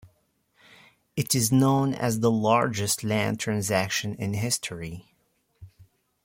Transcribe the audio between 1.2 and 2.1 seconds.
is known